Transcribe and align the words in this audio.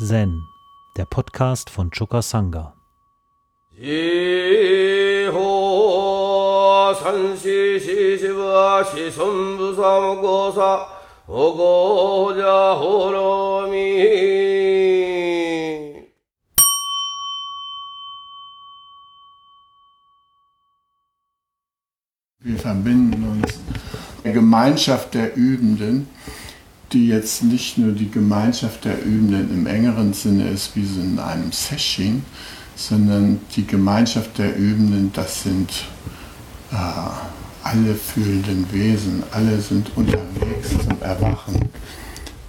Zen, 0.00 0.46
der 0.96 1.06
Podcast 1.06 1.70
von 1.70 1.90
Choka 1.90 2.22
Sangha. 2.22 2.72
Wir 3.74 5.32
verbinden 22.56 23.42
uns 23.42 23.58
der 24.22 24.32
Gemeinschaft 24.32 25.14
der 25.14 25.34
Übenden 25.34 26.08
die 26.92 27.08
jetzt 27.08 27.42
nicht 27.42 27.78
nur 27.78 27.92
die 27.92 28.10
Gemeinschaft 28.10 28.84
der 28.84 29.02
Übenden 29.02 29.50
im 29.52 29.66
engeren 29.66 30.14
Sinne 30.14 30.48
ist, 30.48 30.74
wie 30.74 30.86
so 30.86 31.00
in 31.00 31.18
einem 31.18 31.52
Session, 31.52 32.22
sondern 32.76 33.40
die 33.56 33.66
Gemeinschaft 33.66 34.38
der 34.38 34.56
Übenden, 34.56 35.10
das 35.12 35.42
sind 35.42 35.70
äh, 36.72 36.76
alle 37.62 37.94
fühlenden 37.94 38.66
Wesen, 38.72 39.22
alle 39.32 39.60
sind 39.60 39.90
unterwegs 39.96 40.70
zum 40.70 41.02
Erwachen. 41.02 41.68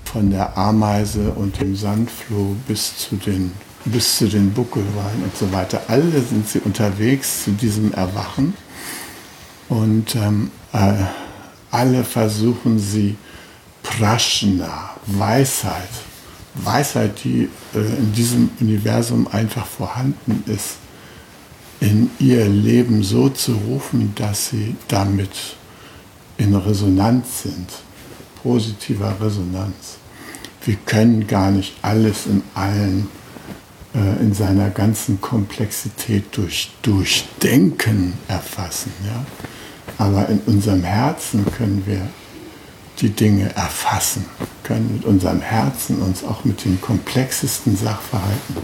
Von 0.06 0.32
der 0.32 0.58
Ameise 0.58 1.32
und 1.32 1.60
dem 1.60 1.76
Sandfloh 1.76 2.56
bis 2.68 2.98
zu 2.98 3.16
den, 3.16 3.52
bis 3.86 4.18
zu 4.18 4.28
den 4.28 4.52
Buckelweinen 4.52 5.24
und 5.24 5.38
so 5.38 5.52
weiter. 5.52 5.82
Alle 5.88 6.22
sind 6.22 6.48
sie 6.48 6.60
unterwegs 6.60 7.44
zu 7.44 7.52
diesem 7.52 7.94
Erwachen 7.94 8.56
und 9.68 10.16
ähm, 10.16 10.50
äh, 10.74 10.94
alle 11.70 12.04
versuchen 12.04 12.80
sie, 12.80 13.18
Prashna, 13.90 14.92
Weisheit, 15.08 15.90
Weisheit, 16.54 17.24
die 17.24 17.50
äh, 17.74 17.80
in 17.80 18.14
diesem 18.14 18.50
Universum 18.60 19.28
einfach 19.28 19.66
vorhanden 19.66 20.44
ist, 20.46 20.78
in 21.80 22.12
ihr 22.20 22.48
Leben 22.48 23.04
so 23.04 23.30
zu 23.30 23.54
rufen, 23.54 24.14
dass 24.16 24.50
sie 24.50 24.76
damit 24.88 25.32
in 26.38 26.54
Resonanz 26.56 27.44
sind, 27.44 27.68
positiver 28.44 29.16
Resonanz. 29.20 29.98
Wir 30.66 30.76
können 30.86 31.26
gar 31.26 31.50
nicht 31.50 31.74
alles 31.82 32.28
in 32.28 32.44
allen, 32.54 33.08
äh, 33.96 34.22
in 34.22 34.34
seiner 34.34 34.70
ganzen 34.70 35.20
Komplexität 35.20 36.26
durch 36.34 36.70
Durchdenken 36.84 38.14
erfassen. 38.28 38.92
Ja? 39.06 39.26
Aber 39.98 40.30
in 40.30 40.40
unserem 40.46 40.84
Herzen 40.84 41.44
können 41.58 41.84
wir 41.88 42.08
die 43.02 43.10
Dinge 43.10 43.56
erfassen, 43.56 44.26
können 44.64 44.94
mit 44.94 45.06
unserem 45.06 45.42
Herzen 45.42 46.02
uns 46.02 46.24
auch 46.24 46.44
mit 46.44 46.66
den 46.66 46.80
komplexesten 46.82 47.76
Sachverhalten 47.76 48.58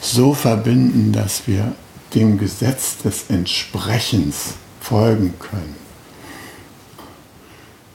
so 0.00 0.34
verbinden, 0.34 1.12
dass 1.12 1.46
wir 1.46 1.74
dem 2.14 2.38
Gesetz 2.38 2.98
des 2.98 3.24
Entsprechens 3.28 4.54
folgen 4.80 5.34
können. 5.38 5.76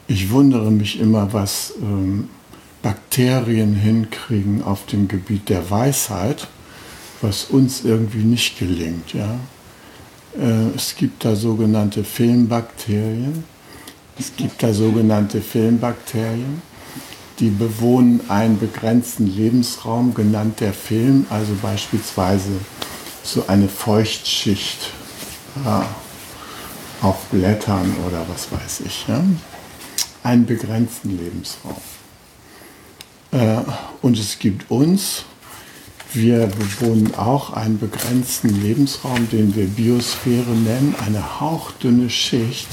Ich 0.06 0.30
wundere 0.30 0.70
mich 0.70 1.00
immer, 1.00 1.32
was 1.32 1.72
ähm, 1.80 2.28
Bakterien 2.82 3.74
hinkriegen 3.74 4.62
auf 4.62 4.84
dem 4.86 5.08
Gebiet 5.08 5.48
der 5.48 5.70
Weisheit, 5.70 6.46
was 7.22 7.44
uns 7.44 7.84
irgendwie 7.84 8.22
nicht 8.22 8.58
gelingt. 8.58 9.14
Ja? 9.14 9.38
Äh, 10.38 10.76
es 10.76 10.94
gibt 10.94 11.24
da 11.24 11.34
sogenannte 11.34 12.04
Filmbakterien, 12.04 13.44
es 14.18 14.36
gibt 14.36 14.62
da 14.62 14.72
sogenannte 14.72 15.40
Filmbakterien, 15.40 16.62
die 17.40 17.50
bewohnen 17.50 18.20
einen 18.28 18.58
begrenzten 18.58 19.26
Lebensraum, 19.26 20.14
genannt 20.14 20.60
der 20.60 20.72
Film, 20.72 21.26
also 21.30 21.52
beispielsweise 21.60 22.52
so 23.24 23.44
eine 23.48 23.68
Feuchtschicht 23.68 24.92
ja, 25.64 25.84
auf 27.02 27.16
Blättern 27.32 27.92
oder 28.06 28.24
was 28.28 28.52
weiß 28.52 28.82
ich. 28.86 29.06
Ja? 29.08 29.24
Einen 30.22 30.46
begrenzten 30.46 31.18
Lebensraum. 31.18 31.80
Äh, 33.32 33.62
und 34.00 34.16
es 34.16 34.38
gibt 34.38 34.70
uns, 34.70 35.24
wir 36.12 36.46
bewohnen 36.46 37.16
auch 37.16 37.52
einen 37.52 37.80
begrenzten 37.80 38.62
Lebensraum, 38.62 39.28
den 39.30 39.56
wir 39.56 39.66
Biosphäre 39.66 40.50
nennen, 40.50 40.94
eine 41.04 41.40
hauchdünne 41.40 42.08
Schicht 42.10 42.68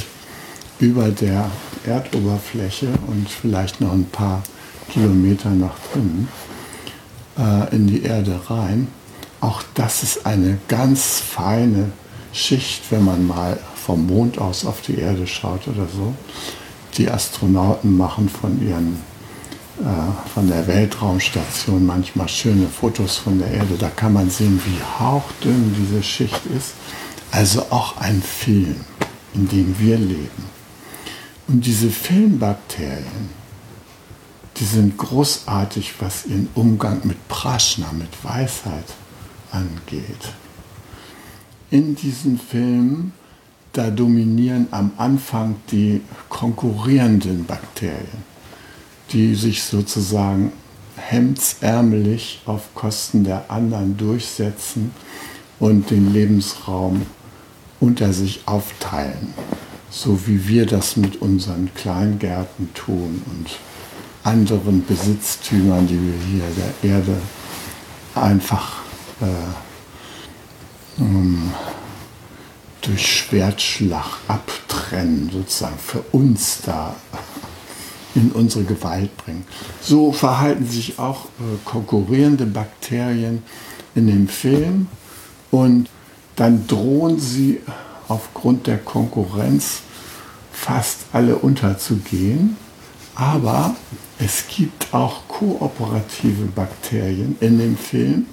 über 0.81 1.09
der 1.09 1.49
Erdoberfläche 1.85 2.87
und 3.07 3.29
vielleicht 3.29 3.81
noch 3.81 3.93
ein 3.93 4.05
paar 4.05 4.43
Kilometer 4.89 5.49
nach 5.49 5.75
drinnen 5.91 6.27
äh, 7.37 7.75
in 7.75 7.87
die 7.87 8.03
Erde 8.03 8.39
rein. 8.49 8.87
Auch 9.39 9.63
das 9.73 10.03
ist 10.03 10.25
eine 10.25 10.57
ganz 10.67 11.19
feine 11.19 11.91
Schicht, 12.33 12.83
wenn 12.91 13.05
man 13.05 13.25
mal 13.25 13.59
vom 13.75 14.07
Mond 14.07 14.39
aus 14.39 14.65
auf 14.65 14.81
die 14.81 14.99
Erde 14.99 15.27
schaut 15.27 15.67
oder 15.67 15.87
so. 15.87 16.13
Die 16.97 17.09
Astronauten 17.09 17.95
machen 17.95 18.29
von 18.29 18.61
ihren 18.65 18.97
äh, 19.79 20.29
von 20.33 20.47
der 20.47 20.67
Weltraumstation 20.67 21.85
manchmal 21.85 22.27
schöne 22.27 22.67
Fotos 22.67 23.17
von 23.17 23.39
der 23.39 23.49
Erde. 23.49 23.75
Da 23.79 23.89
kann 23.89 24.13
man 24.13 24.29
sehen, 24.29 24.61
wie 24.65 25.03
hauchdünn 25.03 25.75
diese 25.77 26.03
Schicht 26.03 26.41
ist. 26.55 26.73
Also 27.31 27.61
auch 27.69 27.97
ein 27.97 28.21
Film, 28.21 28.75
in 29.33 29.47
dem 29.47 29.79
wir 29.79 29.97
leben. 29.97 30.60
Und 31.51 31.65
diese 31.65 31.89
Filmbakterien, 31.89 33.29
die 34.55 34.63
sind 34.63 34.97
großartig, 34.97 35.95
was 35.99 36.25
ihren 36.25 36.47
Umgang 36.55 37.01
mit 37.03 37.27
Prashna, 37.27 37.91
mit 37.91 38.23
Weisheit 38.23 38.85
angeht. 39.51 40.33
In 41.69 41.95
diesen 41.95 42.39
Filmen, 42.39 43.11
da 43.73 43.89
dominieren 43.89 44.67
am 44.71 44.93
Anfang 44.95 45.57
die 45.71 45.99
konkurrierenden 46.29 47.43
Bakterien, 47.43 48.23
die 49.11 49.35
sich 49.35 49.63
sozusagen 49.63 50.53
hemdsärmelig 50.95 52.43
auf 52.45 52.73
Kosten 52.75 53.25
der 53.25 53.51
anderen 53.51 53.97
durchsetzen 53.97 54.93
und 55.59 55.89
den 55.89 56.13
Lebensraum 56.13 57.01
unter 57.81 58.13
sich 58.13 58.43
aufteilen 58.45 59.33
so 59.91 60.25
wie 60.25 60.47
wir 60.47 60.65
das 60.65 60.95
mit 60.95 61.21
unseren 61.21 61.69
Kleingärten 61.75 62.73
tun 62.73 63.21
und 63.25 63.49
anderen 64.23 64.85
Besitztümern, 64.85 65.85
die 65.85 65.99
wir 65.99 66.13
hier 66.31 66.43
der 66.55 66.89
Erde 66.91 67.17
einfach 68.15 68.79
äh, 69.19 69.25
um, 71.01 71.51
durch 72.81 73.05
Schwertschlag 73.05 74.05
abtrennen, 74.27 75.29
sozusagen 75.31 75.77
für 75.77 76.01
uns 76.13 76.61
da 76.65 76.95
in 78.15 78.31
unsere 78.31 78.63
Gewalt 78.63 79.15
bringen. 79.17 79.45
So 79.81 80.13
verhalten 80.13 80.67
sich 80.67 80.99
auch 80.99 81.25
äh, 81.25 81.57
konkurrierende 81.65 82.45
Bakterien 82.45 83.43
in 83.93 84.07
dem 84.07 84.27
Film 84.29 84.87
und 85.51 85.89
dann 86.37 86.65
drohen 86.67 87.19
sie 87.19 87.59
aufgrund 88.11 88.67
der 88.67 88.77
Konkurrenz 88.77 89.81
fast 90.51 91.05
alle 91.13 91.35
unterzugehen. 91.35 92.57
Aber 93.15 93.75
es 94.19 94.45
gibt 94.47 94.93
auch 94.93 95.27
kooperative 95.27 96.45
Bakterien 96.55 97.35
in 97.39 97.57
dem 97.57 97.77
Film, 97.77 98.25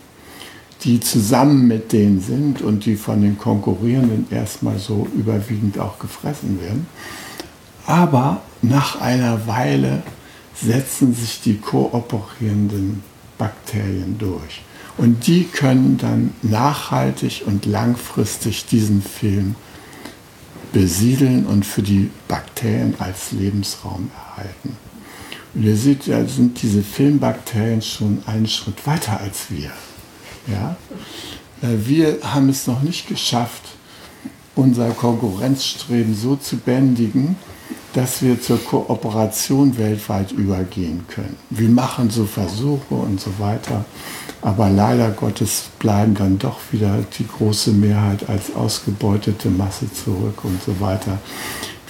die 0.83 1.01
zusammen 1.01 1.67
mit 1.67 1.93
denen 1.93 2.21
sind 2.21 2.63
und 2.63 2.85
die 2.85 2.97
von 2.97 3.21
den 3.21 3.39
Konkurrierenden 3.39 4.27
erstmal 4.31 4.79
so 4.79 5.07
überwiegend 5.15 5.79
auch 5.79 5.99
gefressen 5.99 6.61
werden. 6.61 6.87
Aber 7.87 8.43
nach 8.63 9.01
einer 9.01 9.47
Weile 9.47 10.03
setzen 10.55 11.15
sich 11.15 11.41
die 11.41 11.59
kooperierenden 11.59 13.03
Bakterien 13.39 14.19
durch. 14.19 14.63
Und 14.99 15.27
die 15.27 15.45
können 15.45 15.97
dann 15.97 16.35
nachhaltig 16.43 17.45
und 17.47 17.67
langfristig 17.67 18.67
diesen 18.67 19.01
Film 19.01 19.55
besiedeln 20.73 21.47
und 21.47 21.65
für 21.65 21.83
die 21.83 22.11
Bakterien 22.29 22.95
als 22.99 23.33
Lebensraum 23.33 24.11
erhalten. 24.15 24.77
Und 25.55 25.63
ihr 25.63 25.77
seht, 25.77 26.09
da 26.09 26.25
sind 26.27 26.61
diese 26.63 26.83
Filmbakterien 26.83 27.83
schon 27.83 28.23
einen 28.27 28.47
Schritt 28.47 28.87
weiter 28.87 29.21
als 29.21 29.51
wir. 29.51 29.73
Ja? 30.47 30.77
Äh, 31.63 31.87
wir 31.87 32.19
haben 32.23 32.49
es 32.49 32.67
noch 32.67 32.83
nicht 32.83 33.09
geschafft, 33.09 33.63
unser 34.55 34.91
Konkurrenzstreben 34.91 36.15
so 36.15 36.37
zu 36.37 36.57
bändigen, 36.57 37.37
dass 37.95 38.23
wir 38.23 38.41
zur 38.41 38.63
Kooperation 38.63 39.79
weltweit 39.79 40.33
übergehen 40.33 41.05
können. 41.09 41.37
Wir 41.51 41.69
machen 41.69 42.11
so 42.11 42.27
Versuche 42.27 42.95
und 42.95 43.21
so 43.21 43.39
weiter, 43.39 43.85
aber 44.43 44.71
leider 44.71 45.11
Gottes 45.11 45.65
bleiben 45.79 46.15
dann 46.15 46.39
doch 46.39 46.61
wieder 46.71 47.05
die 47.19 47.27
große 47.27 47.73
Mehrheit 47.73 48.29
als 48.29 48.55
ausgebeutete 48.55 49.51
Masse 49.51 49.93
zurück 49.93 50.45
und 50.45 50.63
so 50.63 50.81
weiter. 50.81 51.19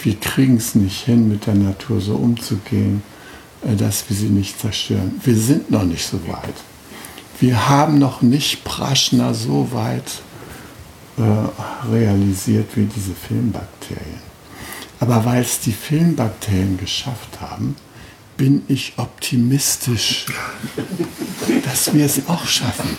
Wir 0.03 0.17
kriegen 0.19 0.56
es 0.56 0.75
nicht 0.75 1.05
hin, 1.05 1.29
mit 1.29 1.47
der 1.47 1.55
Natur 1.55 2.00
so 2.00 2.15
umzugehen, 2.15 3.03
äh, 3.67 3.75
dass 3.75 4.09
wir 4.09 4.17
sie 4.17 4.29
nicht 4.29 4.59
zerstören. 4.59 5.21
Wir 5.23 5.37
sind 5.37 5.71
noch 5.71 5.85
nicht 5.85 6.06
so 6.06 6.27
weit. 6.29 6.55
Wir 7.41 7.69
haben 7.69 7.99
noch 7.99 8.23
nicht 8.23 8.65
Praschner 8.65 9.35
so 9.35 9.69
weit 9.73 10.23
äh, 11.19 11.89
realisiert 11.89 12.77
wie 12.77 12.87
diese 12.87 13.15
Filmbakterien. 13.15 14.29
Aber 15.00 15.25
weil 15.25 15.43
es 15.43 15.61
die 15.61 15.73
Filmbakterien 15.73 16.79
geschafft 16.79 17.41
haben, 17.41 17.77
bin 18.38 18.62
ich 18.69 18.94
optimistisch, 18.96 20.26
dass 21.64 21.93
wir 21.93 22.06
es 22.06 22.29
auch 22.29 22.46
schaffen. 22.46 22.96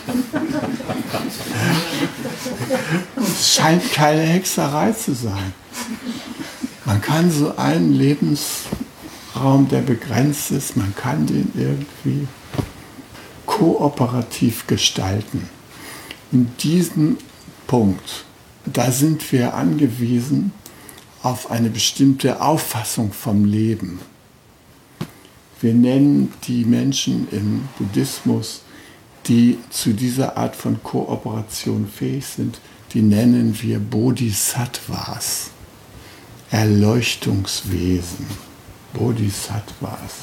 Es 3.16 3.54
scheint 3.54 3.90
keine 3.90 4.20
Hexerei 4.20 4.92
zu 4.92 5.14
sein. 5.14 5.54
Man 6.84 7.00
kann 7.00 7.32
so 7.32 7.56
einen 7.56 7.94
Lebensraum, 7.94 9.66
der 9.70 9.80
begrenzt 9.80 10.50
ist, 10.50 10.76
man 10.76 10.94
kann 10.94 11.26
den 11.26 11.50
irgendwie 11.56 12.28
kooperativ 13.46 14.66
gestalten. 14.66 15.48
In 16.32 16.54
diesem 16.58 17.16
Punkt, 17.66 18.24
da 18.66 18.92
sind 18.92 19.32
wir 19.32 19.54
angewiesen 19.54 20.52
auf 21.22 21.50
eine 21.50 21.70
bestimmte 21.70 22.42
Auffassung 22.42 23.12
vom 23.12 23.46
Leben. 23.46 24.00
Wir 25.60 25.74
nennen 25.74 26.32
die 26.46 26.64
Menschen 26.64 27.28
im 27.32 27.68
Buddhismus, 27.78 28.62
die 29.26 29.58
zu 29.68 29.92
dieser 29.92 30.38
Art 30.38 30.56
von 30.56 30.82
Kooperation 30.82 31.86
fähig 31.86 32.24
sind, 32.24 32.60
die 32.94 33.02
nennen 33.02 33.54
wir 33.60 33.78
Bodhisattvas, 33.78 35.50
Erleuchtungswesen, 36.50 38.26
Bodhisattvas. 38.94 40.14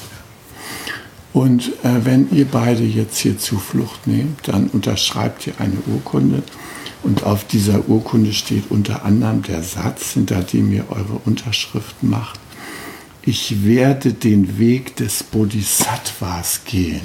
Und 1.32 1.68
äh, 1.84 2.04
wenn 2.04 2.28
ihr 2.32 2.46
beide 2.46 2.82
jetzt 2.82 3.18
hier 3.18 3.38
Zuflucht 3.38 4.08
nehmt, 4.08 4.48
dann 4.48 4.66
unterschreibt 4.66 5.46
ihr 5.46 5.54
eine 5.60 5.78
Urkunde. 5.86 6.42
Und 7.04 7.22
auf 7.22 7.44
dieser 7.44 7.88
Urkunde 7.88 8.32
steht 8.32 8.70
unter 8.70 9.04
anderem 9.04 9.42
der 9.42 9.62
Satz, 9.62 10.14
hinter 10.14 10.42
dem 10.42 10.72
ihr 10.72 10.86
eure 10.90 11.20
Unterschrift 11.24 12.02
macht 12.02 12.40
ich 13.28 13.62
werde 13.62 14.14
den 14.14 14.58
Weg 14.58 14.96
des 14.96 15.22
Bodhisattvas 15.22 16.62
gehen. 16.64 17.02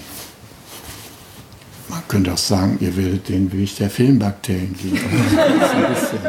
Man 1.90 2.02
könnte 2.08 2.32
auch 2.32 2.38
sagen, 2.38 2.78
ihr 2.80 2.96
werdet 2.96 3.28
den 3.28 3.52
Weg 3.52 3.76
der 3.76 3.90
Filmbakterien 3.90 4.74
gehen. 4.74 4.94
Bisschen 4.94 6.22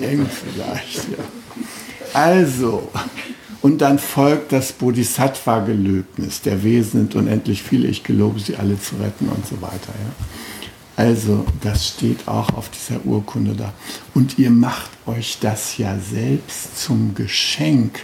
eng 0.08 0.26
vielleicht. 0.30 1.08
Ja. 1.10 1.24
Also, 2.14 2.88
und 3.62 3.80
dann 3.80 3.98
folgt 3.98 4.52
das 4.52 4.70
Bodhisattva-Gelöbnis. 4.72 6.42
Der 6.42 6.62
Wesen 6.62 7.00
sind 7.00 7.16
unendlich 7.16 7.64
viele, 7.64 7.88
ich 7.88 8.04
gelobe 8.04 8.38
sie 8.38 8.54
alle 8.54 8.80
zu 8.80 8.94
retten 8.94 9.28
und 9.28 9.44
so 9.44 9.60
weiter. 9.60 9.88
Ja. 9.88 10.12
Also, 10.94 11.44
das 11.62 11.88
steht 11.88 12.28
auch 12.28 12.50
auf 12.50 12.70
dieser 12.70 13.04
Urkunde 13.04 13.56
da. 13.56 13.72
Und 14.14 14.38
ihr 14.38 14.52
macht 14.52 14.90
euch 15.06 15.38
das 15.40 15.78
ja 15.78 15.98
selbst 15.98 16.78
zum 16.78 17.16
Geschenk 17.16 17.98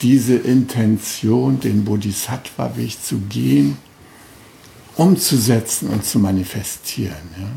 diese 0.00 0.36
Intention, 0.36 1.60
den 1.60 1.84
Bodhisattva-Weg 1.84 3.02
zu 3.02 3.18
gehen, 3.28 3.76
umzusetzen 4.96 5.88
und 5.88 6.04
zu 6.04 6.18
manifestieren. 6.18 7.16
Ja? 7.38 7.48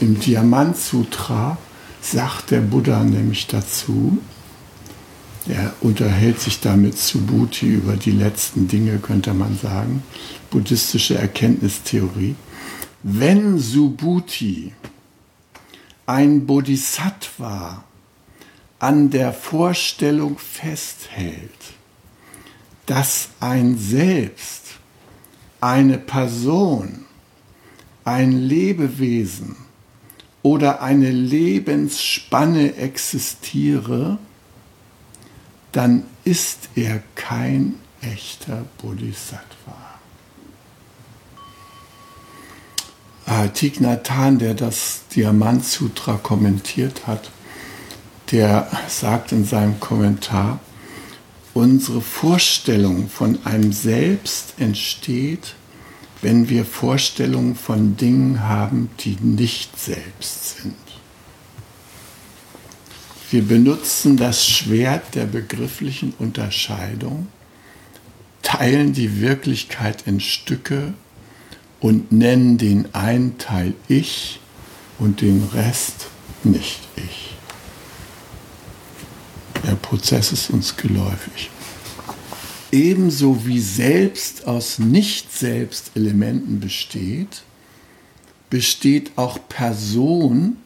Im 0.00 0.18
Diamant 0.20 0.76
Sutra 0.76 1.58
sagt 2.00 2.50
der 2.50 2.60
Buddha 2.60 3.02
nämlich 3.02 3.46
dazu, 3.46 4.18
er 5.48 5.72
unterhält 5.80 6.40
sich 6.40 6.60
damit 6.60 6.98
Subhuti 6.98 7.66
über 7.66 7.96
die 7.96 8.10
letzten 8.10 8.66
Dinge, 8.66 8.98
könnte 8.98 9.32
man 9.32 9.56
sagen, 9.56 10.02
buddhistische 10.50 11.16
Erkenntnistheorie. 11.16 12.34
Wenn 13.02 13.58
Subhuti 13.58 14.72
ein 16.04 16.46
Bodhisattva 16.46 17.84
an 18.78 19.10
der 19.10 19.32
Vorstellung 19.32 20.38
festhält, 20.38 21.50
dass 22.86 23.30
ein 23.40 23.78
Selbst, 23.78 24.62
eine 25.60 25.98
Person, 25.98 27.06
ein 28.04 28.32
Lebewesen 28.32 29.56
oder 30.42 30.82
eine 30.82 31.10
Lebensspanne 31.10 32.76
existiere, 32.76 34.18
dann 35.72 36.04
ist 36.24 36.68
er 36.76 37.02
kein 37.14 37.74
echter 38.00 38.64
Bodhisattva. 38.78 39.76
Ah, 43.26 43.48
Thich 43.48 43.80
Nhat 43.80 44.08
Hanh, 44.10 44.38
der 44.38 44.54
das 44.54 45.00
Diamant 45.14 45.64
Sutra 45.64 46.14
kommentiert 46.22 47.08
hat, 47.08 47.32
der 48.30 48.68
sagt 48.88 49.32
in 49.32 49.44
seinem 49.44 49.80
Kommentar, 49.80 50.60
unsere 51.54 52.00
Vorstellung 52.00 53.08
von 53.08 53.38
einem 53.44 53.72
Selbst 53.72 54.54
entsteht, 54.58 55.54
wenn 56.22 56.48
wir 56.48 56.64
Vorstellungen 56.64 57.54
von 57.54 57.96
Dingen 57.96 58.42
haben, 58.42 58.90
die 59.00 59.16
nicht 59.20 59.78
selbst 59.78 60.58
sind. 60.58 60.74
Wir 63.30 63.42
benutzen 63.42 64.16
das 64.16 64.46
Schwert 64.46 65.14
der 65.14 65.26
begrifflichen 65.26 66.14
Unterscheidung, 66.18 67.28
teilen 68.42 68.92
die 68.92 69.20
Wirklichkeit 69.20 70.04
in 70.06 70.20
Stücke 70.20 70.94
und 71.80 72.12
nennen 72.12 72.58
den 72.58 72.94
einen 72.94 73.38
Teil 73.38 73.74
Ich 73.88 74.40
und 74.98 75.20
den 75.20 75.48
Rest 75.52 76.06
nicht 76.44 76.80
ich. 76.96 77.35
Der 79.66 79.74
Prozess 79.74 80.32
ist 80.32 80.48
uns 80.50 80.76
geläufig. 80.76 81.50
Ebenso 82.70 83.44
wie 83.46 83.60
Selbst 83.60 84.46
aus 84.46 84.78
Nicht-Selbst-Elementen 84.78 86.60
besteht, 86.60 87.42
besteht 88.48 89.10
auch 89.16 89.40
Person 89.48 90.58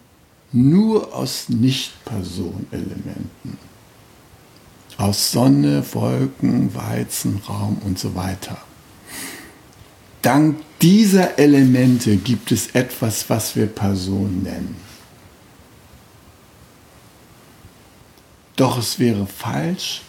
nur 0.52 1.14
aus 1.14 1.48
Nicht-Person-Elementen. 1.48 3.56
Aus 4.98 5.32
Sonne, 5.32 5.82
Wolken, 5.92 6.74
Weizen, 6.74 7.40
Raum 7.48 7.78
und 7.84 7.98
so 7.98 8.14
weiter. 8.14 8.58
Dank 10.20 10.58
dieser 10.82 11.38
Elemente 11.38 12.16
gibt 12.16 12.52
es 12.52 12.74
etwas, 12.74 13.30
was 13.30 13.56
wir 13.56 13.64
Person 13.66 14.42
nennen. 14.42 14.89
Doch 18.60 18.76
es 18.76 18.98
wäre 18.98 19.26
falsch, 19.26 20.02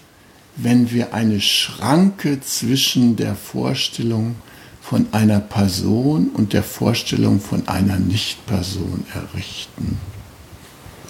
wenn 0.58 0.92
wir 0.92 1.14
eine 1.14 1.40
Schranke 1.40 2.42
zwischen 2.42 3.16
der 3.16 3.34
Vorstellung 3.34 4.36
von 4.82 5.08
einer 5.14 5.40
Person 5.40 6.32
und 6.34 6.52
der 6.52 6.62
Vorstellung 6.62 7.40
von 7.40 7.66
einer 7.70 7.98
Nicht-Person 7.98 9.06
errichten. 9.14 9.98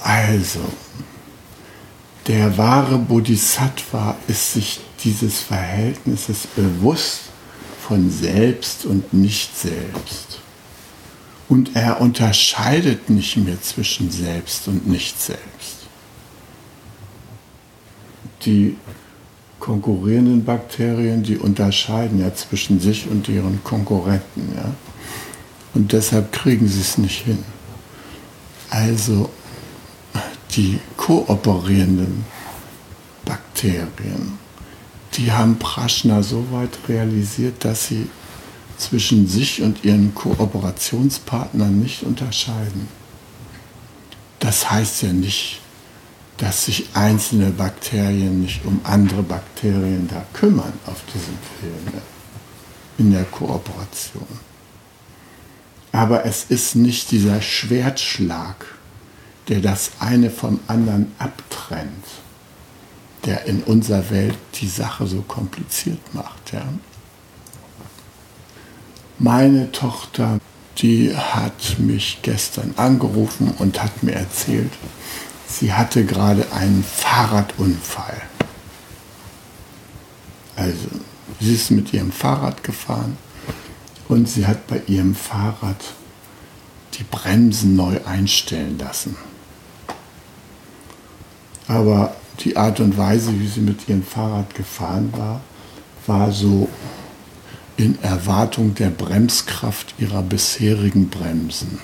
Also, 0.03 0.59
der 2.27 2.59
wahre 2.59 2.99
Bodhisattva 2.99 4.17
ist 4.27 4.53
sich 4.53 4.79
dieses 5.03 5.39
Verhältnisses 5.39 6.45
bewusst 6.45 7.21
von 7.87 8.11
Selbst 8.11 8.85
und 8.85 9.13
Nicht-Selbst. 9.15 10.41
Und 11.49 11.75
er 11.75 12.01
unterscheidet 12.01 13.09
nicht 13.09 13.35
mehr 13.37 13.59
zwischen 13.63 14.11
Selbst 14.11 14.67
und 14.67 14.85
Nicht-Selbst 14.87 15.80
die 18.45 18.75
konkurrierenden 19.59 20.43
Bakterien, 20.43 21.23
die 21.23 21.37
unterscheiden 21.37 22.19
ja 22.19 22.33
zwischen 22.33 22.79
sich 22.79 23.07
und 23.07 23.29
ihren 23.29 23.63
Konkurrenten. 23.63 24.53
Ja? 24.55 24.73
Und 25.73 25.93
deshalb 25.93 26.31
kriegen 26.31 26.67
sie 26.67 26.81
es 26.81 26.97
nicht 26.97 27.23
hin. 27.25 27.43
Also 28.69 29.29
die 30.55 30.79
kooperierenden 30.97 32.25
Bakterien, 33.23 34.39
die 35.13 35.31
haben 35.31 35.57
Praschna 35.59 36.23
so 36.23 36.45
weit 36.51 36.77
realisiert, 36.89 37.63
dass 37.63 37.87
sie 37.87 38.07
zwischen 38.77 39.27
sich 39.27 39.61
und 39.61 39.85
ihren 39.85 40.15
Kooperationspartnern 40.15 41.79
nicht 41.79 42.03
unterscheiden. 42.03 42.87
Das 44.39 44.71
heißt 44.71 45.03
ja 45.03 45.13
nicht, 45.13 45.60
dass 46.41 46.65
sich 46.65 46.87
einzelne 46.95 47.51
Bakterien 47.51 48.41
nicht 48.41 48.65
um 48.65 48.81
andere 48.83 49.21
Bakterien 49.21 50.07
da 50.07 50.25
kümmern 50.33 50.73
auf 50.87 51.03
diesem 51.13 51.37
Film 51.59 52.01
in 52.97 53.11
der 53.11 53.25
Kooperation. 53.25 54.25
Aber 55.91 56.25
es 56.25 56.45
ist 56.45 56.75
nicht 56.75 57.11
dieser 57.11 57.43
Schwertschlag, 57.43 58.65
der 59.49 59.59
das 59.59 59.91
eine 59.99 60.31
vom 60.31 60.59
anderen 60.65 61.11
abtrennt, 61.19 62.05
der 63.25 63.45
in 63.45 63.61
unserer 63.61 64.09
Welt 64.09 64.37
die 64.55 64.67
Sache 64.67 65.05
so 65.05 65.21
kompliziert 65.21 66.15
macht. 66.15 66.53
Ja? 66.53 66.63
Meine 69.19 69.71
Tochter, 69.71 70.39
die 70.79 71.15
hat 71.15 71.77
mich 71.77 72.19
gestern 72.23 72.73
angerufen 72.77 73.53
und 73.59 73.83
hat 73.83 74.01
mir 74.01 74.13
erzählt, 74.13 74.71
sie 75.59 75.73
hatte 75.73 76.05
gerade 76.05 76.51
einen 76.51 76.83
Fahrradunfall. 76.83 78.21
Also, 80.55 80.87
sie 81.39 81.55
ist 81.55 81.71
mit 81.71 81.93
ihrem 81.93 82.11
Fahrrad 82.11 82.63
gefahren 82.63 83.17
und 84.07 84.29
sie 84.29 84.45
hat 84.45 84.67
bei 84.67 84.81
ihrem 84.87 85.15
Fahrrad 85.15 85.83
die 86.95 87.03
Bremsen 87.03 87.75
neu 87.75 87.99
einstellen 88.05 88.77
lassen. 88.77 89.15
Aber 91.67 92.15
die 92.41 92.57
Art 92.57 92.79
und 92.79 92.97
Weise, 92.97 93.39
wie 93.39 93.47
sie 93.47 93.61
mit 93.61 93.87
ihrem 93.87 94.03
Fahrrad 94.03 94.53
gefahren 94.55 95.13
war, 95.13 95.41
war 96.05 96.31
so 96.31 96.67
in 97.77 98.01
Erwartung 98.03 98.75
der 98.75 98.89
Bremskraft 98.89 99.95
ihrer 99.97 100.21
bisherigen 100.21 101.09
Bremsen. 101.09 101.79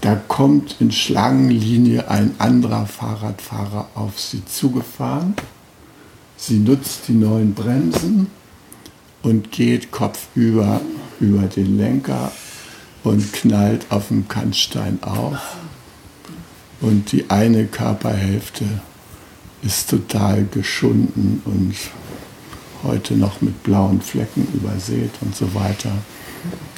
Da 0.00 0.14
kommt 0.14 0.76
in 0.80 0.92
Schlangenlinie 0.92 2.08
ein 2.08 2.34
anderer 2.38 2.86
Fahrradfahrer 2.86 3.88
auf 3.94 4.20
sie 4.20 4.44
zugefahren. 4.44 5.34
Sie 6.36 6.58
nutzt 6.58 7.08
die 7.08 7.14
neuen 7.14 7.54
Bremsen 7.54 8.28
und 9.22 9.50
geht 9.50 9.90
kopfüber 9.90 10.80
über 11.18 11.42
den 11.42 11.78
Lenker 11.78 12.30
und 13.02 13.32
knallt 13.32 13.86
auf 13.90 14.08
dem 14.08 14.28
Kannstein 14.28 15.02
auf. 15.02 15.56
Und 16.80 17.12
die 17.12 17.30
eine 17.30 17.66
Körperhälfte 17.66 18.64
ist 19.62 19.90
total 19.90 20.44
geschunden 20.44 21.40
und 21.44 21.74
heute 22.82 23.14
noch 23.14 23.40
mit 23.40 23.62
blauen 23.62 24.00
Flecken 24.00 24.46
übersät 24.52 25.10
und 25.22 25.34
so 25.34 25.54
weiter. 25.54 25.92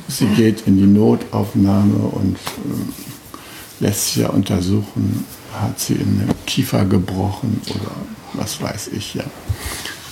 Sie 0.08 0.26
geht 0.28 0.66
in 0.66 0.78
die 0.78 0.86
Notaufnahme 0.86 1.98
und 1.98 2.36
äh, 2.36 3.84
lässt 3.84 4.06
sich 4.06 4.16
ja 4.16 4.30
untersuchen, 4.30 5.24
hat 5.52 5.78
sie 5.78 5.94
in 5.94 6.18
den 6.20 6.34
Kiefer 6.46 6.84
gebrochen 6.84 7.60
oder 7.68 7.94
was 8.32 8.60
weiß 8.60 8.88
ich 8.88 9.14
ja. 9.14 9.24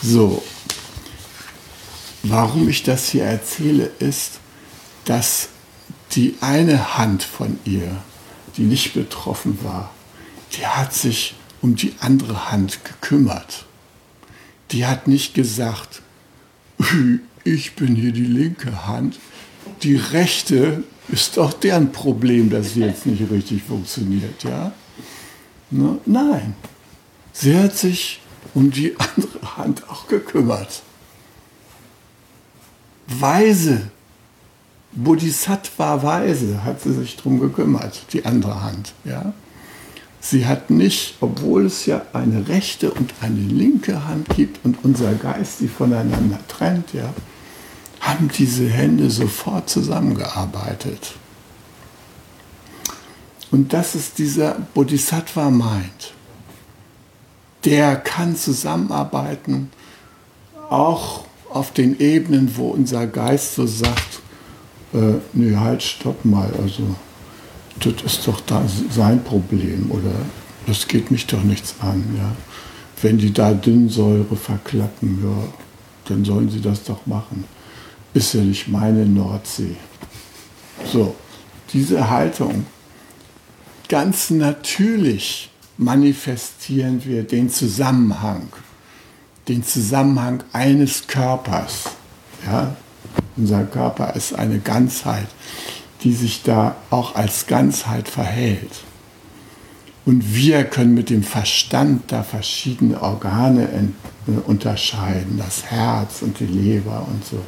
So, 0.02 0.42
warum 2.22 2.68
ich 2.68 2.82
das 2.82 3.08
hier 3.08 3.24
erzähle, 3.24 3.90
ist, 3.98 4.40
dass 5.06 5.48
die 6.12 6.34
eine 6.40 6.98
Hand 6.98 7.22
von 7.22 7.58
ihr, 7.64 7.96
die 8.56 8.62
nicht 8.62 8.94
betroffen 8.94 9.58
war, 9.62 9.92
die 10.56 10.66
hat 10.66 10.92
sich 10.92 11.34
um 11.62 11.74
die 11.74 11.94
andere 12.00 12.50
Hand 12.50 12.84
gekümmert. 12.84 13.64
Die 14.70 14.86
hat 14.86 15.08
nicht 15.08 15.34
gesagt, 15.34 16.02
ich 17.44 17.74
bin 17.76 17.94
hier 17.94 18.12
die 18.12 18.24
linke 18.24 18.86
Hand, 18.86 19.18
die 19.86 19.96
rechte 19.96 20.82
ist 21.08 21.36
doch 21.36 21.52
deren 21.52 21.92
Problem, 21.92 22.50
dass 22.50 22.74
sie 22.74 22.80
jetzt 22.80 23.06
nicht 23.06 23.30
richtig 23.30 23.62
funktioniert, 23.62 24.42
ja? 24.42 24.72
Ne? 25.70 25.98
Nein, 26.04 26.56
sie 27.32 27.56
hat 27.56 27.76
sich 27.76 28.20
um 28.52 28.72
die 28.72 28.96
andere 28.98 29.56
Hand 29.56 29.88
auch 29.88 30.08
gekümmert. 30.08 30.82
Weise, 33.06 33.92
Bodhisattva-weise 34.92 36.64
hat 36.64 36.82
sie 36.82 36.92
sich 36.92 37.14
darum 37.14 37.38
gekümmert, 37.38 38.12
die 38.12 38.24
andere 38.24 38.62
Hand, 38.62 38.92
ja? 39.04 39.32
Sie 40.18 40.46
hat 40.46 40.70
nicht, 40.70 41.14
obwohl 41.20 41.66
es 41.66 41.86
ja 41.86 42.02
eine 42.12 42.48
rechte 42.48 42.90
und 42.90 43.14
eine 43.20 43.38
linke 43.38 44.08
Hand 44.08 44.30
gibt 44.30 44.64
und 44.64 44.78
unser 44.82 45.14
Geist 45.14 45.60
die 45.60 45.68
voneinander 45.68 46.40
trennt, 46.48 46.92
ja, 46.92 47.14
haben 48.06 48.28
diese 48.28 48.68
Hände 48.68 49.10
sofort 49.10 49.68
zusammengearbeitet. 49.68 51.14
Und 53.50 53.72
das 53.72 53.94
ist 53.94 54.18
dieser 54.18 54.56
Bodhisattva 54.74 55.50
meint. 55.50 56.12
Der 57.64 57.96
kann 57.96 58.36
zusammenarbeiten, 58.36 59.70
auch 60.68 61.24
auf 61.50 61.72
den 61.72 61.98
Ebenen, 62.00 62.56
wo 62.56 62.68
unser 62.68 63.06
Geist 63.06 63.54
so 63.54 63.66
sagt, 63.66 64.20
äh, 64.92 65.14
nee, 65.32 65.56
halt, 65.56 65.82
stopp 65.82 66.24
mal, 66.24 66.52
also 66.62 66.94
das 67.80 68.02
ist 68.04 68.26
doch 68.26 68.40
da 68.40 68.62
sein 68.90 69.22
Problem 69.22 69.90
oder 69.90 70.12
das 70.66 70.88
geht 70.88 71.10
mich 71.10 71.26
doch 71.26 71.42
nichts 71.42 71.76
an. 71.80 72.04
Ja. 72.16 72.32
Wenn 73.02 73.18
die 73.18 73.32
da 73.32 73.52
Dünnsäure 73.52 74.36
verklappen, 74.36 75.22
ja, 75.22 75.48
dann 76.08 76.24
sollen 76.24 76.50
sie 76.50 76.60
das 76.60 76.82
doch 76.84 77.06
machen. 77.06 77.44
Ist 78.16 78.34
ja 78.34 78.40
nicht 78.40 78.68
meine 78.68 79.04
Nordsee. 79.04 79.76
So, 80.90 81.14
diese 81.72 82.08
Haltung, 82.08 82.66
ganz 83.88 84.30
natürlich 84.30 85.50
manifestieren 85.76 87.04
wir 87.04 87.22
den 87.22 87.50
Zusammenhang, 87.50 88.48
den 89.48 89.62
Zusammenhang 89.62 90.42
eines 90.52 91.06
Körpers. 91.06 91.90
Ja, 92.46 92.74
unser 93.36 93.64
Körper 93.64 94.14
ist 94.16 94.34
eine 94.34 94.58
Ganzheit 94.60 95.26
die 96.02 96.12
sich 96.12 96.42
da 96.42 96.76
auch 96.90 97.16
als 97.16 97.46
Ganzheit 97.46 98.08
verhält. 98.08 98.84
Und 100.04 100.36
wir 100.36 100.62
können 100.62 100.94
mit 100.94 101.10
dem 101.10 101.24
Verstand 101.24 102.12
da 102.12 102.22
verschiedene 102.22 103.02
Organe 103.02 103.68
äh, 104.28 104.30
unterscheiden, 104.46 105.36
das 105.36 105.64
Herz 105.64 106.22
und 106.22 106.38
die 106.38 106.46
Leber 106.46 107.06
und 107.10 107.24
so. 107.24 107.42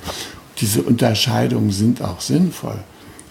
Diese 0.61 0.83
Unterscheidungen 0.83 1.71
sind 1.71 2.03
auch 2.03 2.21
sinnvoll. 2.21 2.79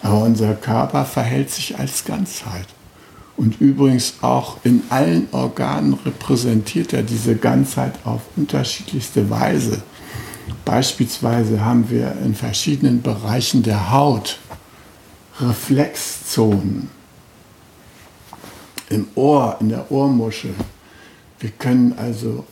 Aber 0.02 0.22
unser 0.22 0.54
Körper 0.54 1.04
verhält 1.04 1.50
sich 1.50 1.78
als 1.78 2.04
Ganzheit. 2.04 2.66
Und 3.36 3.60
übrigens 3.60 4.14
auch 4.20 4.56
in 4.64 4.82
allen 4.90 5.28
Organen 5.32 5.94
repräsentiert 5.94 6.92
er 6.92 7.02
diese 7.02 7.36
Ganzheit 7.36 7.94
auf 8.04 8.22
unterschiedlichste 8.36 9.30
Weise. 9.30 9.82
Beispielsweise 10.64 11.64
haben 11.64 11.88
wir 11.88 12.16
in 12.24 12.34
verschiedenen 12.34 13.00
Bereichen 13.02 13.62
der 13.62 13.92
Haut 13.92 14.38
Reflexzonen 15.40 16.90
im 18.90 19.06
Ohr, 19.14 19.56
in 19.60 19.68
der 19.68 19.90
Ohrmuschel. 19.90 20.54
Wir 21.38 21.50
können 21.50 21.94
also, 21.96 22.44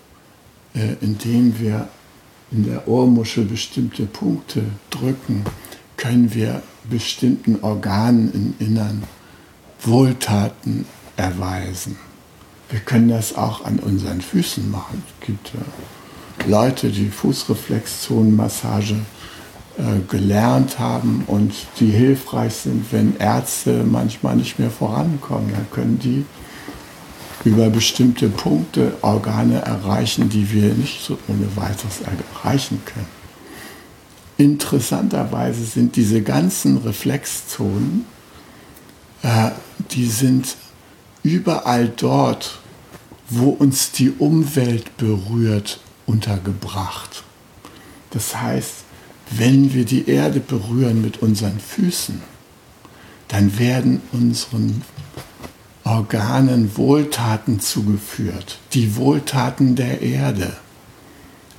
äh, 0.75 0.95
indem 1.01 1.59
wir 1.59 1.89
in 2.57 2.65
der 2.65 2.89
Ohrmuschel 2.89 3.45
bestimmte 3.45 4.07
Punkte 4.07 4.63
drücken, 4.91 5.45
können 5.97 6.35
wir 6.35 6.63
bestimmten 6.89 7.59
Organen 7.63 8.33
im 8.33 8.67
Innern 8.67 9.03
Wohltaten 9.83 10.87
erweisen. 11.17 11.97
Wir 12.71 12.81
können 12.81 13.09
das 13.09 13.37
auch 13.37 13.65
an 13.65 13.79
unseren 13.79 14.21
Füßen 14.21 14.71
machen. 14.71 15.03
Es 15.07 15.27
gibt 15.27 15.53
äh, 15.55 16.51
Leute, 16.51 16.91
die 16.91 17.09
Fußreflexzonenmassage 17.09 18.97
äh, 19.79 20.01
gelernt 20.09 20.79
haben 20.79 21.25
und 21.27 21.53
die 21.79 21.91
hilfreich 21.91 22.55
sind, 22.55 22.87
wenn 22.91 23.17
Ärzte 23.19 23.85
manchmal 23.85 24.37
nicht 24.37 24.59
mehr 24.59 24.71
vorankommen. 24.71 25.53
Dann 25.53 25.71
können 25.71 25.99
die 25.99 26.25
über 27.45 27.71
bestimmte 27.71 28.29
Punkte 28.29 28.97
Organe 29.03 29.61
erreichen, 29.61 30.29
die 30.29 30.51
wir 30.53 30.75
nicht 30.75 31.05
so 31.05 31.19
ohne 31.29 31.57
weiteres 31.57 32.01
erreichen 32.01 32.83
können. 32.85 33.17
Interessanterweise 34.39 35.65
sind 35.65 35.97
diese 35.97 36.23
ganzen 36.23 36.79
Reflexzonen, 36.79 38.05
äh, 39.23 39.51
die 39.91 40.07
sind 40.07 40.57
überall 41.23 41.89
dort, 41.89 42.59
wo 43.29 43.51
uns 43.51 43.93
die 43.93 44.11
Umwelt 44.11 44.97
berührt, 44.99 45.81
untergebracht. 46.07 47.25
Das 48.11 48.41
heißt, 48.41 48.85
wenn 49.31 49.75
wir 49.75 49.85
die 49.85 50.09
Erde 50.09 50.41
berühren 50.41 51.03
mit 51.03 51.23
unseren 51.23 51.59
Füßen, 51.59 52.23
dann 53.29 53.59
werden 53.59 54.01
unseren 54.13 54.83
Organen 55.87 56.77
Wohltaten 56.77 57.61
zugeführt, 57.61 58.59
die 58.73 58.97
Wohltaten 58.97 59.77
der 59.77 60.03
Erde. 60.03 60.53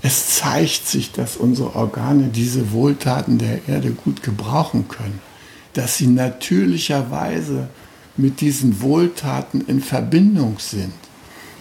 Es 0.02 0.36
zeigt 0.36 0.86
sich, 0.86 1.14
dass 1.14 1.38
unsere 1.38 1.78
Organe 1.78 2.28
diese 2.28 2.74
Wohltaten 2.74 3.38
der 3.38 3.70
Erde 3.70 3.92
gut 3.92 4.24
gebrauchen 4.24 4.90
können, 4.90 5.22
dass 5.72 5.96
sie 5.96 6.08
natürlicherweise 6.08 7.70
mit 8.18 8.42
diesen 8.42 8.82
Wohltaten 8.82 9.62
in 9.62 9.80
Verbindung 9.80 10.58
sind 10.60 10.94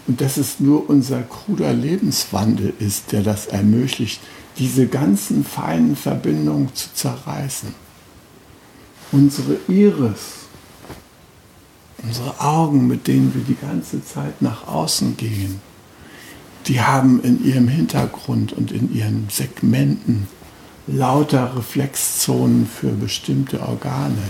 und 0.09 0.21
dass 0.21 0.37
es 0.37 0.59
nur 0.59 0.91
unser 0.91 1.23
kruder 1.23 1.73
Lebenswandel 1.73 2.75
ist, 2.81 3.13
der 3.13 3.23
das 3.23 3.47
ermöglicht, 3.47 4.21
diese 4.59 4.89
ganzen 4.89 5.45
feinen 5.45 5.95
Verbindungen 5.95 6.75
zu 6.75 6.89
zerreißen. 6.93 7.73
Unsere 9.13 9.57
Iris, 9.69 10.46
unsere 12.03 12.41
Augen, 12.41 12.87
mit 12.87 13.07
denen 13.07 13.35
wir 13.35 13.43
die 13.43 13.61
ganze 13.61 14.05
Zeit 14.05 14.43
nach 14.43 14.67
außen 14.67 15.17
gehen, 15.17 15.61
die 16.67 16.81
haben 16.81 17.23
in 17.23 17.45
ihrem 17.45 17.69
Hintergrund 17.69 18.53
und 18.53 18.73
in 18.73 18.93
ihren 18.95 19.29
Segmenten 19.31 20.27
lauter 20.87 21.57
Reflexzonen 21.57 22.67
für 22.67 22.91
bestimmte 22.91 23.61
Organe. 23.61 24.23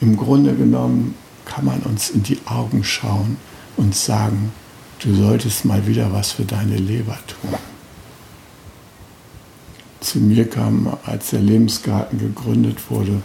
Im 0.00 0.16
Grunde 0.16 0.54
genommen 0.54 1.14
kann 1.44 1.64
man 1.64 1.80
uns 1.80 2.10
in 2.10 2.22
die 2.22 2.38
Augen 2.46 2.84
schauen 2.84 3.36
und 3.76 3.94
sagen, 3.94 4.52
du 5.00 5.14
solltest 5.14 5.64
mal 5.64 5.86
wieder 5.86 6.12
was 6.12 6.32
für 6.32 6.44
deine 6.44 6.76
Leber 6.76 7.18
tun. 7.26 7.54
Zu 10.00 10.18
mir 10.18 10.48
kam, 10.48 10.96
als 11.04 11.30
der 11.30 11.40
Lebensgarten 11.40 12.18
gegründet 12.18 12.90
wurde, 12.90 13.22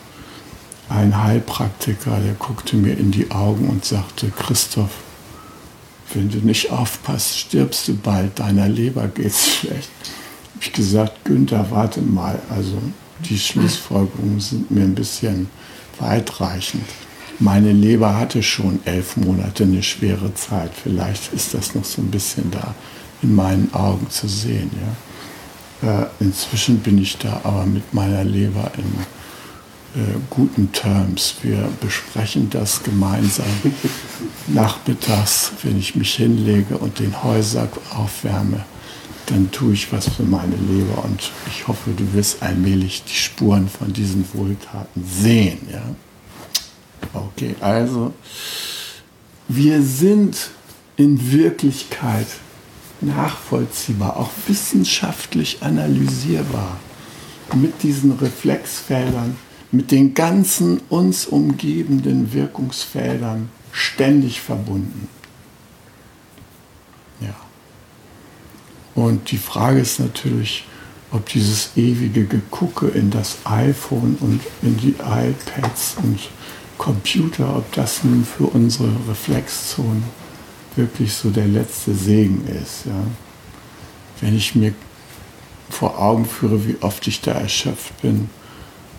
ein 0.89 1.21
Heilpraktiker, 1.21 2.19
der 2.19 2.33
guckte 2.33 2.75
mir 2.75 2.97
in 2.97 3.11
die 3.11 3.31
Augen 3.31 3.69
und 3.69 3.85
sagte, 3.85 4.29
Christoph, 4.29 4.91
wenn 6.13 6.29
du 6.29 6.37
nicht 6.37 6.71
aufpasst, 6.71 7.37
stirbst 7.37 7.87
du 7.87 7.95
bald, 7.95 8.39
deiner 8.39 8.69
Leber 8.69 9.07
geht's 9.07 9.55
schlecht. 9.55 9.89
Habe 10.53 10.63
ich 10.63 10.73
gesagt, 10.73 11.25
Günther, 11.25 11.67
warte 11.69 12.01
mal, 12.01 12.39
also 12.49 12.81
die 13.27 13.37
Schlussfolgerungen 13.37 14.39
sind 14.39 14.71
mir 14.71 14.83
ein 14.83 14.95
bisschen 14.95 15.49
weitreichend. 15.99 16.85
Meine 17.39 17.71
Leber 17.71 18.17
hatte 18.17 18.41
schon 18.41 18.79
elf 18.85 19.17
Monate 19.17 19.63
eine 19.63 19.83
schwere 19.83 20.33
Zeit. 20.33 20.71
Vielleicht 20.73 21.33
ist 21.33 21.53
das 21.53 21.75
noch 21.75 21.85
so 21.85 22.01
ein 22.01 22.09
bisschen 22.09 22.49
da 22.49 22.73
in 23.21 23.35
meinen 23.35 23.71
Augen 23.73 24.09
zu 24.09 24.27
sehen. 24.27 24.71
Ja. 25.83 26.03
Äh, 26.03 26.07
inzwischen 26.19 26.79
bin 26.79 26.97
ich 26.97 27.17
da 27.17 27.41
aber 27.43 27.65
mit 27.65 27.93
meiner 27.93 28.23
Leber 28.23 28.71
in 28.77 29.16
guten 30.29 30.71
Terms. 30.71 31.35
Wir 31.41 31.69
besprechen 31.81 32.49
das 32.49 32.83
gemeinsam 32.83 33.45
nachmittags, 34.47 35.51
wenn 35.63 35.77
ich 35.77 35.95
mich 35.95 36.15
hinlege 36.15 36.77
und 36.77 36.99
den 36.99 37.23
Häuser 37.23 37.67
aufwärme. 37.95 38.65
Dann 39.27 39.51
tue 39.51 39.73
ich 39.73 39.91
was 39.91 40.07
für 40.07 40.23
meine 40.23 40.55
Leber 40.55 41.03
und 41.03 41.31
ich 41.47 41.67
hoffe, 41.67 41.91
du 41.95 42.13
wirst 42.13 42.41
allmählich 42.41 43.03
die 43.03 43.15
Spuren 43.15 43.67
von 43.67 43.91
diesen 43.91 44.25
Wohltaten 44.33 45.03
sehen. 45.05 45.59
Ja? 45.71 45.83
Okay, 47.13 47.55
also 47.59 48.13
wir 49.47 49.81
sind 49.81 50.49
in 50.95 51.31
Wirklichkeit 51.31 52.27
nachvollziehbar, 53.01 54.17
auch 54.17 54.31
wissenschaftlich 54.47 55.57
analysierbar 55.61 56.77
mit 57.53 57.83
diesen 57.83 58.13
Reflexfeldern, 58.13 59.35
mit 59.71 59.91
den 59.91 60.13
ganzen 60.13 60.79
uns 60.89 61.25
umgebenden 61.25 62.33
Wirkungsfeldern 62.33 63.49
ständig 63.71 64.41
verbunden. 64.41 65.07
Ja. 67.19 67.35
Und 68.95 69.31
die 69.31 69.37
Frage 69.37 69.79
ist 69.79 69.99
natürlich, 69.99 70.65
ob 71.11 71.27
dieses 71.29 71.71
ewige 71.75 72.25
Gegucke 72.25 72.87
in 72.87 73.11
das 73.11 73.37
iPhone 73.45 74.17
und 74.19 74.41
in 74.61 74.77
die 74.77 74.95
iPads 74.99 75.95
und 76.03 76.19
Computer, 76.77 77.55
ob 77.57 77.71
das 77.73 78.03
nun 78.03 78.25
für 78.25 78.45
unsere 78.45 78.91
Reflexzonen 79.09 80.03
wirklich 80.75 81.13
so 81.13 81.29
der 81.29 81.47
letzte 81.47 81.93
Segen 81.93 82.45
ist. 82.47 82.85
Ja. 82.85 83.03
Wenn 84.21 84.35
ich 84.35 84.55
mir 84.55 84.73
vor 85.69 85.99
Augen 85.99 86.25
führe, 86.25 86.65
wie 86.67 86.77
oft 86.81 87.07
ich 87.07 87.21
da 87.21 87.31
erschöpft 87.31 88.01
bin, 88.01 88.29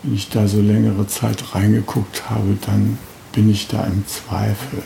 ich 0.03 0.29
da 0.29 0.47
so 0.47 0.61
längere 0.61 1.07
Zeit 1.07 1.55
reingeguckt 1.55 2.31
habe, 2.31 2.57
dann 2.67 2.99
bin 3.33 3.51
ich 3.51 3.69
da 3.69 3.85
im 3.85 4.07
Zweifel. 4.07 4.83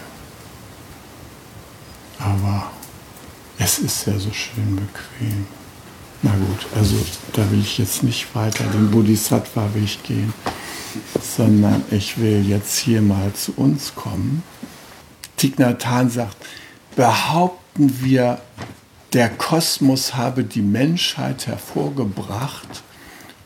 Aber 2.18 2.70
es 3.58 3.78
ist 3.78 4.06
ja 4.06 4.18
so 4.18 4.32
schön 4.32 4.76
bequem. 4.76 5.46
Na 6.22 6.30
gut, 6.30 6.66
also 6.76 6.96
da 7.32 7.50
will 7.50 7.60
ich 7.60 7.78
jetzt 7.78 8.02
nicht 8.02 8.34
weiter 8.34 8.64
den 8.64 8.90
Bodhisattva-Weg 8.90 10.02
gehen 10.04 10.32
sondern 11.36 11.84
ich 11.90 12.18
will 12.18 12.46
jetzt 12.48 12.78
hier 12.78 13.02
mal 13.02 13.32
zu 13.32 13.52
uns 13.56 13.94
kommen. 13.94 14.42
Thich 15.36 15.54
sagt, 16.08 16.36
behaupten 16.96 18.02
wir, 18.02 18.40
der 19.12 19.28
Kosmos 19.28 20.14
habe 20.14 20.44
die 20.44 20.62
Menschheit 20.62 21.46
hervorgebracht 21.46 22.82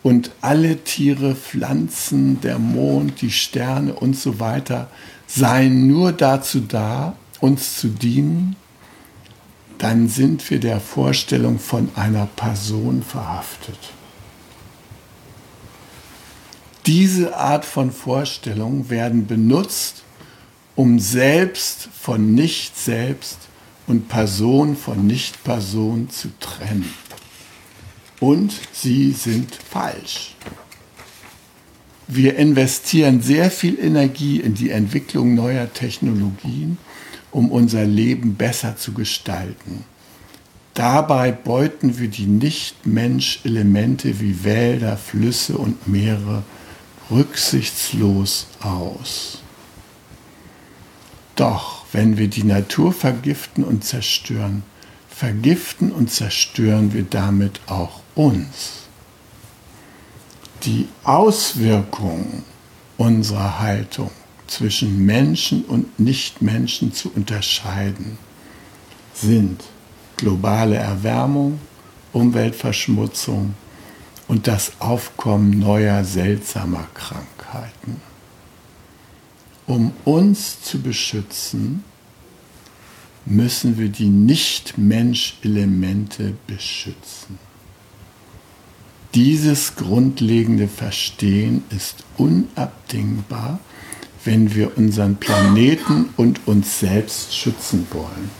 und 0.06 0.30
alle 0.40 0.84
Tiere, 0.84 1.34
Pflanzen, 1.34 2.40
der 2.40 2.60
Mond, 2.60 3.22
die 3.22 3.32
Sterne 3.32 3.92
und 3.92 4.16
so 4.16 4.38
weiter 4.38 4.88
seien 5.26 5.88
nur 5.88 6.12
dazu 6.12 6.60
da, 6.60 7.16
uns 7.40 7.80
zu 7.80 7.88
dienen, 7.88 8.54
dann 9.78 10.06
sind 10.08 10.48
wir 10.48 10.60
der 10.60 10.78
Vorstellung 10.78 11.58
von 11.58 11.88
einer 11.96 12.26
Person 12.26 13.02
verhaftet. 13.02 13.80
Diese 16.86 17.36
Art 17.36 17.64
von 17.64 17.90
Vorstellungen 17.90 18.88
werden 18.88 19.26
benutzt, 19.26 20.04
um 20.76 21.00
selbst 21.00 21.88
von 22.00 22.32
Nicht-Selbst 22.32 23.38
und 23.88 24.08
Person 24.08 24.76
von 24.76 25.04
Nicht-Person 25.04 26.10
zu 26.10 26.28
trennen. 26.38 26.94
Und 28.20 28.52
sie 28.72 29.12
sind 29.12 29.54
falsch. 29.54 30.34
Wir 32.08 32.36
investieren 32.36 33.20
sehr 33.20 33.50
viel 33.50 33.78
Energie 33.78 34.40
in 34.40 34.54
die 34.54 34.70
Entwicklung 34.70 35.34
neuer 35.34 35.72
Technologien, 35.72 36.78
um 37.32 37.50
unser 37.50 37.84
Leben 37.84 38.36
besser 38.36 38.76
zu 38.76 38.92
gestalten. 38.92 39.84
Dabei 40.74 41.32
beuten 41.32 41.98
wir 41.98 42.08
die 42.08 42.26
Nicht-Mensch-Elemente 42.26 44.20
wie 44.20 44.44
Wälder, 44.44 44.96
Flüsse 44.96 45.58
und 45.58 45.88
Meere 45.88 46.44
rücksichtslos 47.10 48.46
aus. 48.60 49.40
Doch 51.34 51.84
wenn 51.92 52.18
wir 52.18 52.28
die 52.28 52.44
Natur 52.44 52.92
vergiften 52.92 53.64
und 53.64 53.84
zerstören, 53.84 54.62
vergiften 55.16 55.92
und 55.92 56.10
zerstören 56.10 56.92
wir 56.92 57.04
damit 57.04 57.60
auch 57.68 58.00
uns. 58.14 58.82
Die 60.64 60.88
Auswirkungen 61.04 62.44
unserer 62.98 63.58
Haltung 63.60 64.10
zwischen 64.46 65.06
Menschen 65.06 65.64
und 65.64 65.98
Nichtmenschen 65.98 66.92
zu 66.92 67.10
unterscheiden 67.14 68.18
sind 69.14 69.64
globale 70.18 70.76
Erwärmung, 70.76 71.60
Umweltverschmutzung, 72.12 73.54
und 74.28 74.48
das 74.48 74.72
Aufkommen 74.80 75.58
neuer 75.60 76.04
seltsamer 76.04 76.88
Krankheiten. 76.94 78.00
Um 79.66 79.92
uns 80.04 80.60
zu 80.62 80.82
beschützen, 80.82 81.84
müssen 83.26 83.78
wir 83.78 83.88
die 83.88 84.08
Nicht-Mensch-Elemente 84.08 86.34
beschützen. 86.46 87.38
Dieses 89.14 89.76
grundlegende 89.76 90.68
Verstehen 90.68 91.64
ist 91.70 92.04
unabdingbar, 92.16 93.58
wenn 94.24 94.54
wir 94.54 94.76
unseren 94.76 95.16
Planeten 95.16 96.10
und 96.16 96.46
uns 96.46 96.78
selbst 96.80 97.34
schützen 97.34 97.86
wollen. 97.92 98.30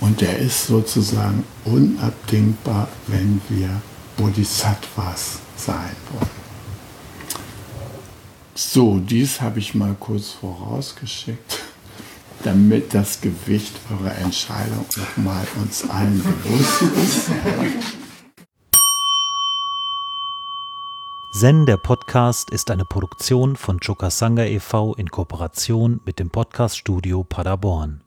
Und 0.00 0.22
er 0.22 0.38
ist 0.38 0.66
sozusagen 0.66 1.44
unabdingbar, 1.64 2.88
wenn 3.06 3.40
wir 3.48 3.80
Bodhisattvas 4.16 5.38
sein 5.56 5.96
wollen. 6.12 6.44
So, 8.54 8.98
dies 8.98 9.40
habe 9.40 9.58
ich 9.58 9.74
mal 9.74 9.96
kurz 9.98 10.30
vorausgeschickt, 10.30 11.63
damit 12.44 12.94
das 12.94 13.20
Gewicht 13.20 13.80
eurer 13.90 14.16
Entscheidung 14.18 14.86
nochmal 14.96 15.44
uns 15.60 15.88
allen 15.88 16.22
bewusst 16.22 16.82
ist. 16.82 17.30
Zen, 21.32 21.66
der 21.66 21.78
Podcast, 21.78 22.50
ist 22.50 22.70
eine 22.70 22.84
Produktion 22.84 23.56
von 23.56 23.80
Chokasanga 23.80 24.44
e.V. 24.44 24.94
in 24.94 25.10
Kooperation 25.10 26.00
mit 26.04 26.20
dem 26.20 26.30
Podcaststudio 26.30 27.24
Paderborn. 27.24 28.03